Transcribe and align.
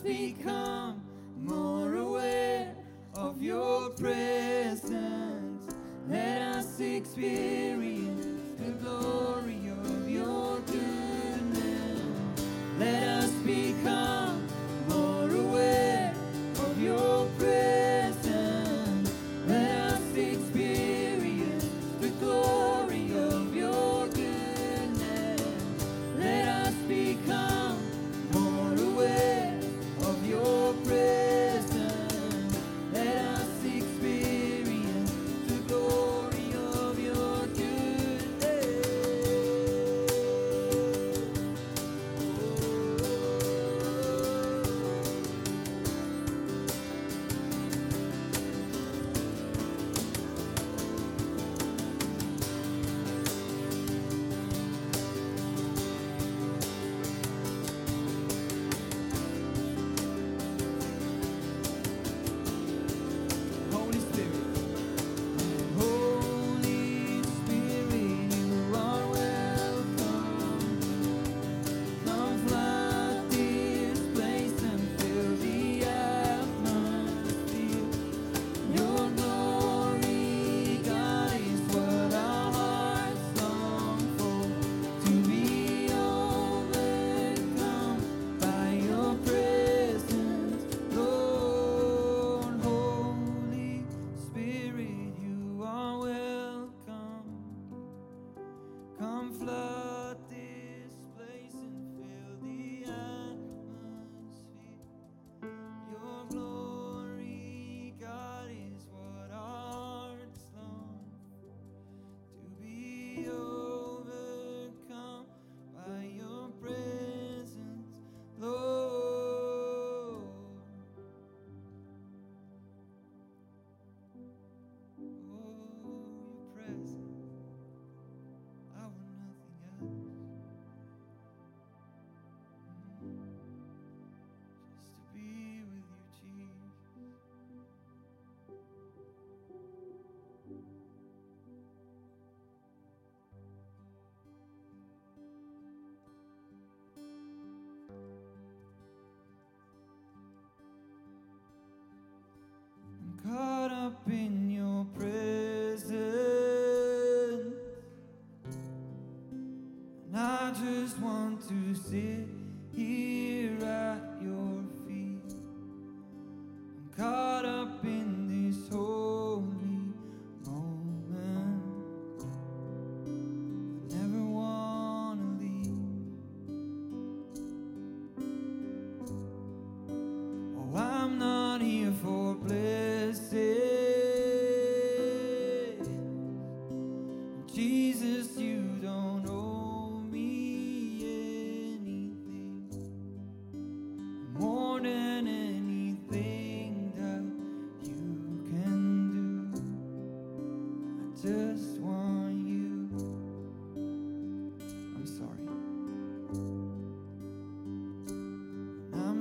must 0.00 0.04
become 0.04 1.02
more 1.42 1.94
aware 1.96 2.74
of 3.14 3.42
your 3.42 3.90
presence. 3.90 5.66
Let 6.08 6.42
us 6.42 6.80
experience. 6.80 7.89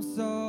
so 0.02 0.49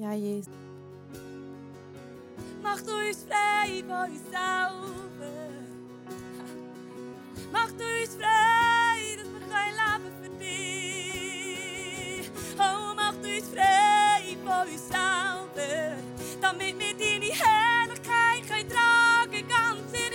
Ja, 0.00 0.14
Jesus. 0.14 0.48
Mach 2.62 2.80
uns 2.80 3.26
frei 3.28 3.84
von 3.86 4.10
uns 4.10 4.22
selber. 4.30 5.50
Mach 7.52 7.70
uns 7.70 8.14
frei, 8.16 9.16
dass 9.18 9.28
wir 9.30 9.44
kein 9.50 9.74
leben 9.76 10.10
für 10.22 10.30
dich. 10.42 12.30
Oh, 12.56 12.94
mach 12.96 13.12
uns 13.12 13.48
frei 13.52 14.36
von 14.42 14.72
uns 14.72 14.88
selber, 14.88 15.96
damit 16.40 16.78
wir 16.78 16.94
deine 16.94 17.32
Herrlichkeit 17.34 18.42
können 18.48 18.70
tragen 18.70 19.48
ganz 19.48 19.92
in 19.92 20.12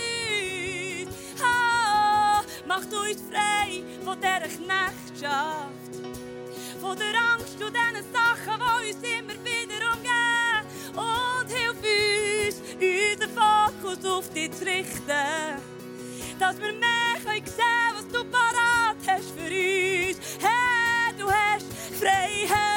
uns. 1.06 1.16
Oh, 1.38 2.42
mach 2.66 2.84
uns 2.86 3.22
frei 3.30 3.84
von 4.04 4.18
dieser 4.20 4.48
Knechtschaft 4.48 6.15
von 6.80 6.96
der 6.96 7.14
Angst 7.34 7.54
und 7.62 7.74
diesen 7.74 8.12
Sachen, 8.12 8.60
die 8.60 8.92
uns 8.92 9.02
immer 9.02 9.34
wieder 9.44 9.80
umgeben. 9.92 10.62
Und 10.94 11.48
hilf 11.50 11.76
uns, 11.76 12.60
unseren 12.80 13.30
Fokus 13.34 14.04
auf 14.04 14.28
dich 14.30 14.52
zu 14.52 14.64
richten, 14.64 15.62
dass 16.38 16.60
wir 16.60 16.72
mehr 16.72 17.16
sehen 17.24 17.44
können, 17.44 17.94
was 17.94 18.08
du 18.08 18.24
parat 18.24 18.96
hast 19.06 19.30
für 19.30 19.46
uns. 19.46 20.18
Herr, 20.40 21.12
du 21.18 21.30
hast 21.30 21.66
Freiheit. 21.98 22.75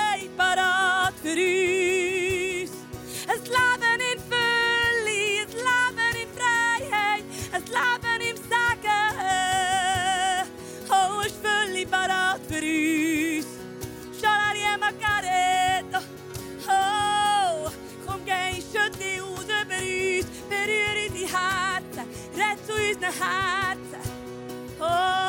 Oh. 24.82 25.29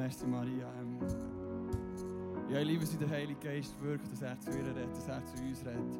Merci 0.00 0.26
Maria. 0.26 0.66
Ähm, 0.80 0.98
ja, 2.48 2.60
ich 2.60 2.66
liebe 2.66 2.84
es, 2.84 2.96
der 2.96 3.10
Heilige 3.10 3.38
Geist 3.38 3.78
wirkt, 3.82 4.10
dass 4.10 4.22
er 4.22 4.40
zu 4.40 4.48
ihr 4.50 4.64
redet, 4.64 4.96
dass 4.96 5.06
er 5.08 5.22
zu 5.26 5.42
uns 5.42 5.60
redet. 5.60 5.94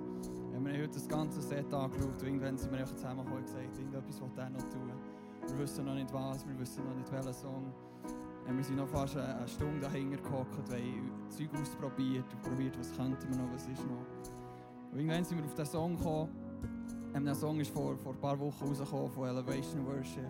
Ja, 0.55 0.59
wir 0.59 0.73
haben 0.73 0.83
heute 0.83 0.95
das 0.95 1.07
ganze 1.07 1.43
Set 1.43 1.73
angeschaut 1.75 2.09
und 2.09 2.23
irgendwann 2.23 2.57
sind 2.57 2.73
wir 2.73 2.87
zusammengekommen 2.87 3.41
und 3.41 3.45
gesagt, 3.45 3.77
irgendetwas 3.77 4.21
will 4.23 4.31
er 4.39 4.49
noch 4.49 4.63
tun. 4.71 4.91
Wir 5.47 5.59
wissen 5.59 5.85
noch 5.85 5.95
nicht 5.95 6.11
was, 6.15 6.49
wir 6.49 6.59
wissen 6.59 6.83
noch 6.87 6.95
nicht 6.95 7.13
welchen 7.13 7.35
Song. 7.35 7.75
Ja, 8.49 8.57
wir 8.57 8.65
sind 8.65 8.77
noch 8.77 8.89
fast 8.89 9.19
eine, 9.19 9.37
eine 9.37 9.49
Stunde 9.49 9.81
dahinter 9.81 10.17
gehockt 10.17 10.57
haben 10.57 11.11
Zeug 11.29 11.51
ausprobiert 11.61 12.25
und 12.33 12.43
probiert, 12.43 12.79
was 12.79 12.97
könnten 12.97 13.29
wir 13.29 13.37
noch, 13.37 13.53
was 13.53 13.69
ist 13.69 13.85
noch. 13.85 14.07
Und 14.93 14.99
irgendwann 14.99 15.25
sind 15.25 15.37
wir 15.37 15.45
auf 15.45 15.55
den 15.55 15.67
Song 15.67 15.95
gekommen. 15.95 16.31
Ähm, 17.15 17.25
der 17.27 17.35
Song 17.35 17.61
ist 17.61 17.71
vor, 17.71 17.99
vor 17.99 18.15
ein 18.15 18.19
paar 18.19 18.41
Wochen 18.41 18.65
rausgekommen 18.65 19.11
von 19.11 19.29
Elevation 19.29 19.85
Worship. 19.87 20.25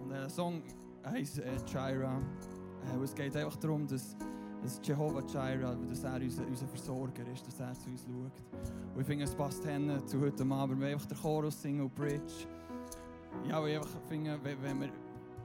Und 0.00 0.10
der 0.10 0.28
Song 0.28 0.62
heisst 1.10 1.38
äh, 1.38 1.56
Jireh. 1.66 2.04
Äh, 2.04 3.02
es 3.02 3.14
geht 3.14 3.36
einfach 3.36 3.56
darum, 3.56 3.86
dass, 3.86 4.16
dass 4.62 4.80
Jehovah 4.82 5.22
Jireh, 5.22 5.76
dass 5.88 6.04
er 6.04 6.20
unser, 6.20 6.46
unser 6.46 6.66
Versorger 6.66 7.26
ist, 7.32 7.46
dass 7.46 7.60
er 7.60 7.74
zu 7.74 7.90
uns 7.90 8.02
schaut. 8.02 8.60
Und 8.94 9.00
ich 9.00 9.06
finde, 9.06 9.24
es 9.24 9.34
passt 9.34 9.64
hin 9.64 9.90
zu 10.06 10.20
heute 10.20 10.44
Abend. 10.44 10.80
Wir 10.80 10.88
einfach 10.88 11.06
den 11.06 11.18
Chorus 11.18 11.60
singen 11.60 11.82
und 11.82 11.94
Bridge. 11.94 12.46
Ja, 13.48 13.64
ich 13.66 13.76
einfach 13.76 13.90
finde, 14.08 14.38
wenn, 14.42 14.62
wenn 14.62 14.80
wir, 14.80 14.88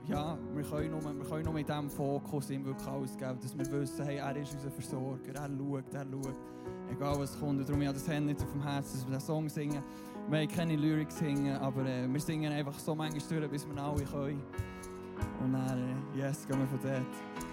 ja, 0.08 0.38
wir 0.54 0.62
können 0.64 0.90
nur, 0.90 1.02
wir 1.02 1.24
können 1.24 1.44
nur 1.44 1.54
mit 1.54 1.68
diesem 1.68 1.90
Fokus 1.90 2.50
ihm 2.50 2.64
wirklich 2.64 2.88
alles 2.88 3.16
geben, 3.16 3.38
dass 3.42 3.58
wir 3.58 3.80
wissen, 3.80 4.04
hey, 4.04 4.16
er 4.16 4.36
ist 4.36 4.54
unser 4.54 4.70
Versorger, 4.70 5.34
er 5.34 5.48
schaut, 5.48 5.94
er 5.94 6.06
schaut. 6.10 6.36
Egal 6.90 7.18
was 7.18 7.38
kommt. 7.38 7.68
Darum, 7.68 7.82
habe 7.82 7.94
das 7.94 8.08
nicht 8.08 8.42
auf 8.42 8.52
dem 8.52 8.62
Herzen, 8.62 8.94
dass 8.94 9.06
wir 9.06 9.12
den 9.12 9.20
Song 9.20 9.48
singen. 9.48 9.82
Wir 10.28 10.40
haben 10.40 10.48
keine 10.48 10.76
Lyrics 10.76 11.18
singen, 11.18 11.56
aber 11.56 11.86
äh, 11.86 12.06
wir 12.08 12.20
singen 12.20 12.52
einfach 12.52 12.78
so 12.78 12.94
manchmal 12.94 13.40
durch, 13.40 13.50
bis 13.50 13.66
wir 13.68 13.82
alle 13.82 14.04
können. 14.04 14.42
og 15.40 15.48
nærere. 15.48 15.96
Yes, 16.16 16.36
skal 16.36 16.60
vi 16.60 16.66
få 16.70 16.76
til 16.82 16.90
et 16.90 17.49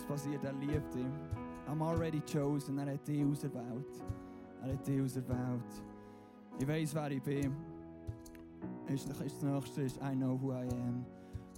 passiert, 0.00 0.42
er 0.44 0.54
liebt 0.54 0.94
dich. 0.94 1.04
I'm 1.68 1.82
already 1.82 2.20
chosen, 2.20 2.78
er 2.78 2.94
hat 2.94 3.06
dich 3.06 3.22
auserwählt. 3.24 4.02
Er 4.62 4.72
hat 4.72 4.86
dich 4.86 5.00
auserwählt. 5.00 5.82
Ich 6.58 6.66
weiß, 6.66 6.94
wer 6.94 7.10
ich 7.10 7.22
bin. 7.22 7.54
Ist, 8.88 9.08
das 9.08 9.20
nächste 9.20 9.82
ist 9.82 9.98
I 9.98 10.14
know 10.14 10.38
who 10.40 10.52
I 10.52 10.68
am. 10.68 11.04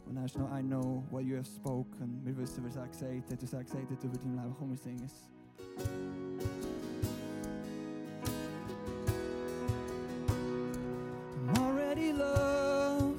Und 0.06 0.16
ist 0.24 0.38
noch 0.38 0.50
I 0.50 0.62
know 0.62 1.02
what 1.10 1.24
you 1.24 1.36
have 1.36 1.46
spoken. 1.46 2.20
Wir 2.24 2.36
wissen, 2.36 2.64
was 2.64 2.76
er 2.76 2.88
gesagt 2.88 3.30
hat, 3.30 3.42
was 3.42 3.52
er 3.52 3.64
gesagt 3.64 3.90
hat 3.90 4.04
über 4.04 4.18
dein 4.18 4.34
Leben. 4.34 4.54
Komm, 4.58 4.70
wir 4.70 4.76
singen 4.76 5.04
es. 5.04 5.30
I'm 11.38 11.58
already 11.58 12.12
loved. 12.12 13.18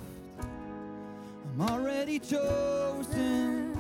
I'm 1.58 1.62
already 1.62 2.20
chosen. 2.20 3.75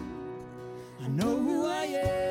I 1.05 1.07
know 1.09 1.37
who 1.39 1.67
I 1.67 1.83
am. 1.83 2.24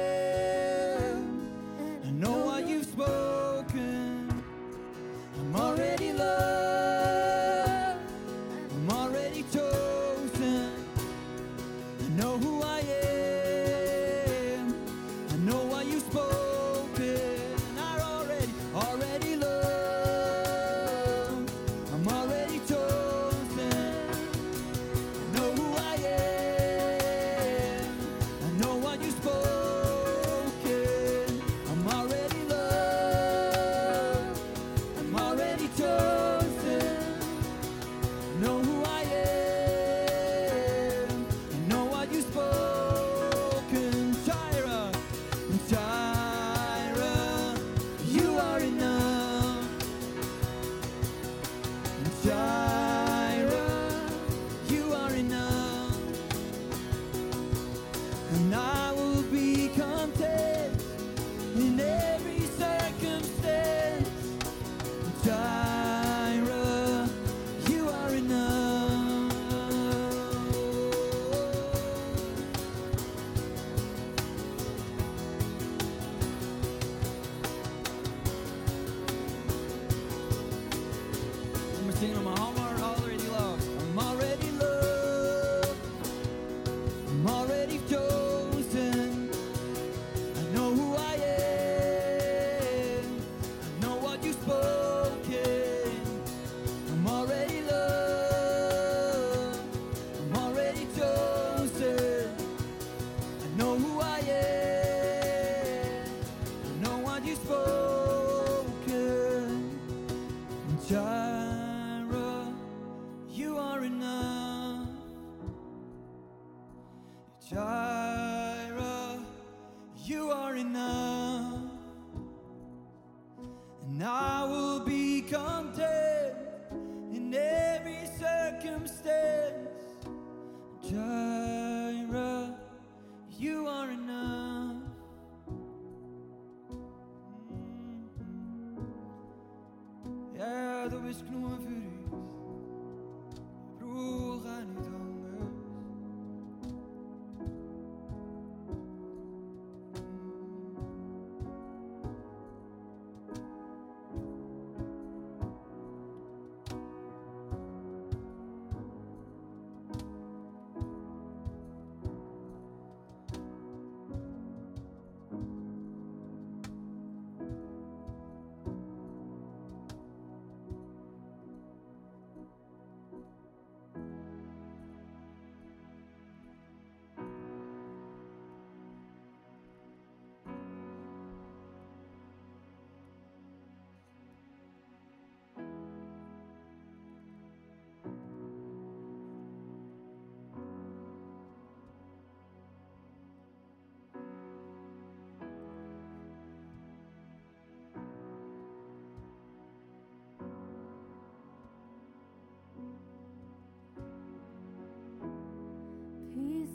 Espero 141.11 141.27
que 141.27 141.37
não 141.37 141.59
für 141.61 141.74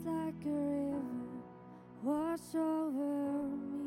like 0.05 0.45
a 0.45 0.49
river 0.49 1.01
wash 2.03 2.55
over 2.55 3.47
me. 3.47 3.78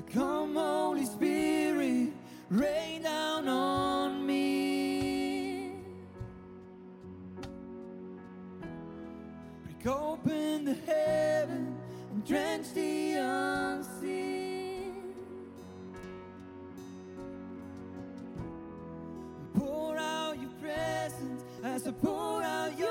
So 0.00 0.18
come, 0.18 0.54
Holy 0.54 1.04
Spirit, 1.04 2.12
rain 2.48 3.02
down 3.02 3.48
on 3.48 4.26
me. 4.26 5.72
Break 9.64 9.86
open 9.86 10.64
the 10.64 10.74
heaven 10.86 11.76
and 12.12 12.24
drench 12.24 12.72
the 12.72 13.14
unseen. 13.14 14.94
Pour 19.54 19.98
out 19.98 20.40
your 20.40 20.50
presence 20.62 21.44
as 21.62 21.86
I 21.86 21.90
pour 21.90 22.42
out 22.42 22.78
your 22.78 22.89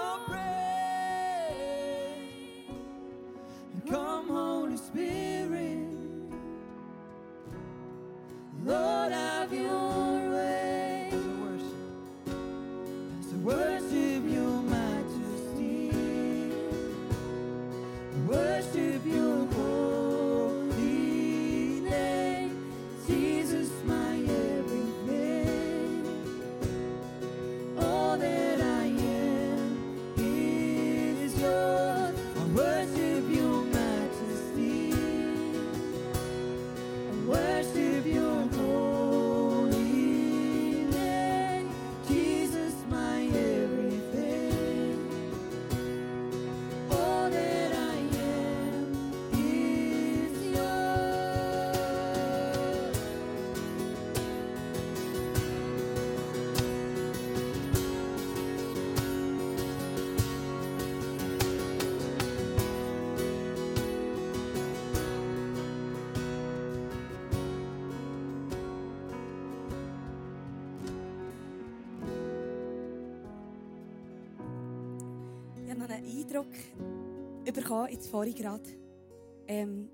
Eindruck 76.05 76.47
bekommen, 77.53 77.89
jetzt 77.91 78.09
vorhin 78.09 78.35
gerade. 78.35 78.69
Ähm, 79.47 79.89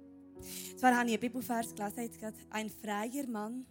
zwar 0.77 0.95
habe 0.95 1.07
ich 1.07 1.13
einen 1.13 1.19
Bibelvers 1.21 1.73
gelesen, 1.73 2.01
jetzt 2.01 2.19
gerade. 2.19 2.35
Ein 2.49 2.69
freier 2.69 3.27
Mann, 3.27 3.65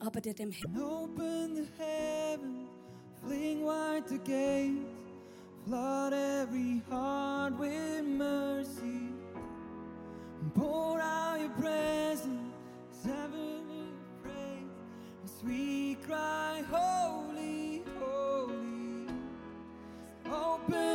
aber 0.00 0.20
der 0.20 0.34
dem 0.34 0.52
And 0.64 0.82
open 0.82 1.54
the 1.54 1.66
heaven, 1.78 2.68
fling 3.24 3.64
wide 3.64 4.08
the 4.08 4.18
gates, 4.18 4.84
flood 5.64 6.12
every 6.12 6.82
heart 6.90 7.58
with 7.58 8.02
mercy. 8.04 9.12
Pour 10.54 11.00
out 11.00 11.40
your 11.40 11.50
presence, 11.50 12.52
heaven 13.04 13.62
in 13.70 13.94
praise, 14.22 14.70
as 15.24 15.44
we 15.44 15.96
cry, 16.04 16.62
Holy, 16.68 17.82
holy. 18.00 19.06
Open 20.26 20.91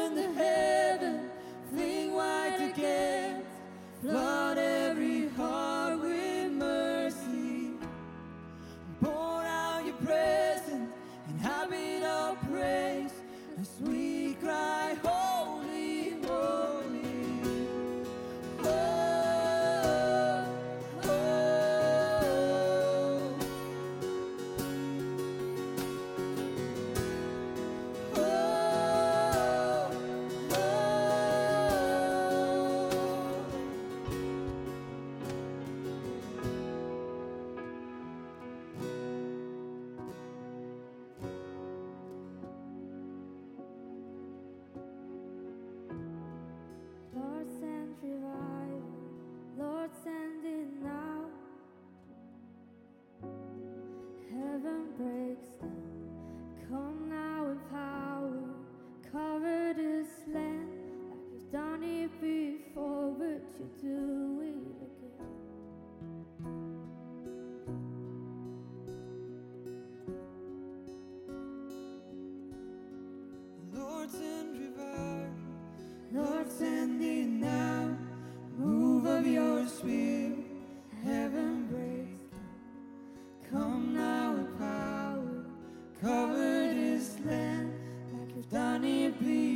it 89.08 89.20
be? 89.24 89.47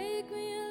Take 0.00 0.30
me 0.32 0.69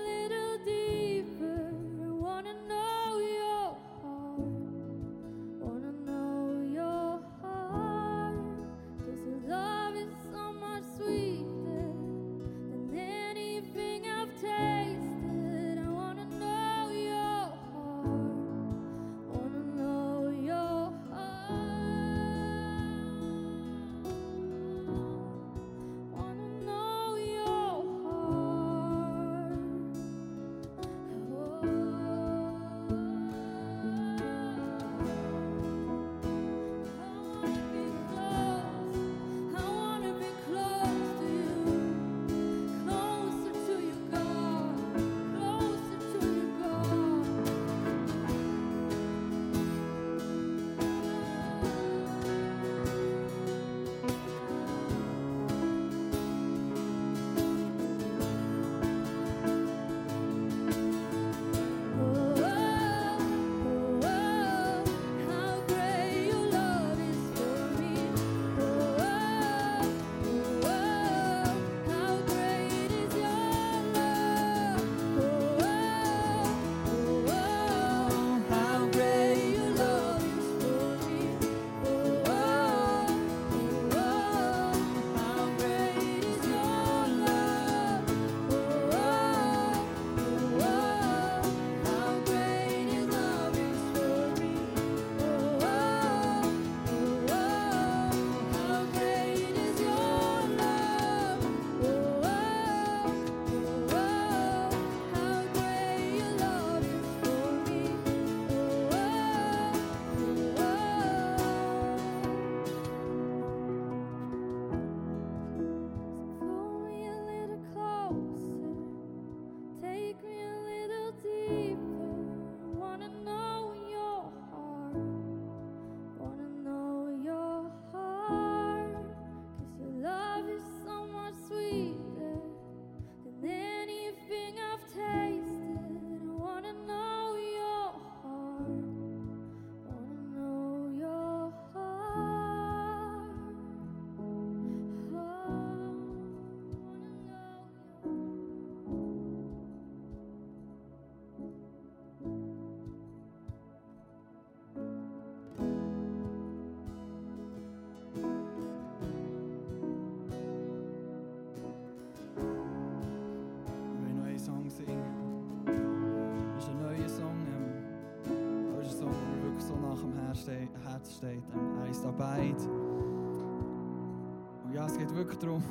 wirklich 175.19 175.39
darum, 175.39 175.61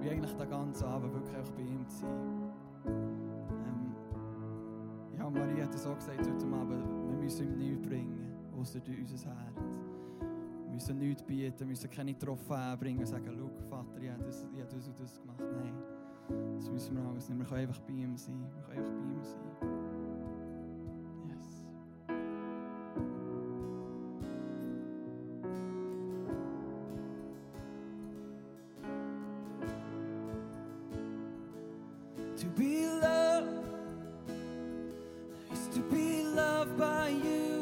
wie 0.00 0.10
eigentlich 0.10 0.32
den 0.34 0.50
ganzen 0.50 0.84
Abend 0.84 1.14
wirklich 1.14 1.50
bei 1.56 1.62
ihm 1.62 1.88
zu 1.88 1.98
sein. 2.00 2.52
Ähm, 2.86 3.94
ja, 5.16 5.30
Marie 5.30 5.62
hat 5.62 5.74
es 5.74 5.86
auch 5.86 5.96
gesagt 5.96 6.18
heute 6.18 6.46
Abend, 6.46 6.84
wir 7.08 7.16
müssen 7.16 7.46
ihm 7.46 7.58
nichts 7.58 7.88
bringen, 7.88 8.32
außer 8.58 8.80
unser 8.86 9.30
Herz. 9.30 9.78
Wir 10.64 10.72
müssen 10.72 10.98
nichts 10.98 11.22
bieten, 11.22 11.60
wir 11.60 11.66
müssen 11.66 11.90
keine 11.90 12.18
Trophäen 12.18 12.78
bringen 12.78 12.98
und 12.98 13.06
sagen, 13.06 13.24
schau, 13.26 13.48
Vater, 13.68 14.02
ich 14.02 14.10
habe 14.10 14.24
das, 14.24 14.46
ich 14.52 14.60
habe 14.60 14.74
das 14.74 14.88
und 14.88 15.00
das 15.00 15.20
gemacht. 15.20 15.42
Nein. 15.62 15.74
Das 16.56 16.70
müssen 16.70 16.96
wir 16.96 17.04
alles 17.08 17.28
nicht. 17.28 17.38
Wir 17.38 17.46
können 17.46 17.60
einfach 17.60 17.80
bei 17.80 17.92
ihm 17.92 18.16
sein. 18.16 18.40
Wir 18.40 18.62
können 18.62 18.78
einfach 18.78 18.92
bei 18.94 19.04
ihm 19.04 19.22
sein. 19.22 19.47
To 32.38 32.46
be 32.46 32.86
loved 32.86 33.66
is 35.52 35.66
to 35.74 35.80
be 35.80 36.22
loved 36.22 36.78
by 36.78 37.08
you. 37.08 37.57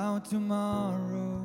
about 0.00 0.24
tomorrow. 0.24 1.44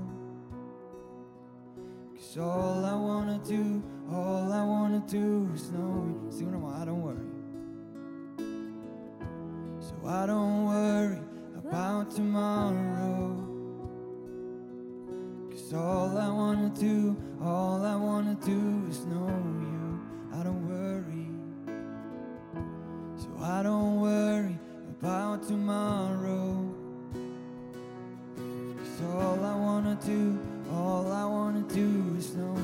Cause 2.15 2.37
all 2.37 2.85
I 2.85 2.95
wanna 2.95 3.37
do, 3.45 3.83
all 4.09 4.49
I 4.49 4.63
wanna 4.63 5.03
do 5.05 5.49
is 5.53 5.71
know 5.71 6.05
you. 6.07 6.31
See 6.31 6.45
what 6.45 6.55
I'm 6.55 6.81
I 6.81 6.85
don't 6.85 7.01
worry. 7.01 7.33
So 9.81 9.93
I 10.07 10.25
don't 10.25 10.65
worry 10.67 11.19
about 11.57 12.11
tomorrow. 12.11 13.35
Cause 15.51 15.73
all 15.73 16.17
I 16.17 16.29
wanna 16.29 16.69
do, 16.69 17.17
all 17.41 17.83
I 17.83 17.97
wanna 17.97 18.35
do 18.35 18.87
is 18.89 19.05
know 19.05 19.35
you. 19.67 19.99
I 20.33 20.43
don't 20.43 20.63
worry. 20.69 21.27
So 23.17 23.27
I 23.41 23.63
don't 23.63 23.99
worry 23.99 24.57
about 25.01 25.45
tomorrow 25.45 26.64
all 29.03 29.43
I 29.43 29.55
wanna 29.55 29.97
do, 30.05 30.39
all 30.71 31.11
I 31.11 31.25
wanna 31.25 31.63
do 31.73 32.15
is 32.17 32.35
know 32.35 32.55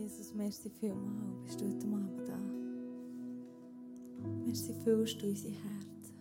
Jesus, 0.00 0.32
merci 0.34 0.70
vielmal, 0.80 1.34
bist 1.44 1.60
du 1.60 1.66
heute 1.66 1.86
Abend 1.86 2.26
da. 2.26 2.38
Merci 4.46 4.72
füllst 4.82 5.20
du 5.20 5.26
unsere 5.26 5.52
Herzen. 5.52 6.14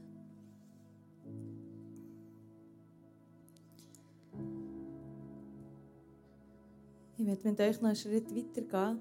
Ich 7.17 7.25
werde 7.25 7.49
mit 7.49 7.59
euch 7.61 7.81
noch 7.81 7.87
einen 7.87 7.95
Schritt 7.95 8.35
weitergehen. 8.35 8.97